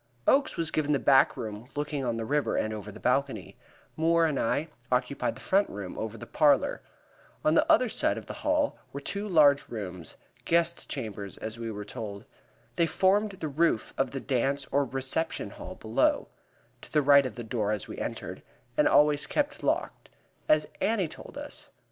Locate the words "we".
11.59-11.69, 17.87-17.99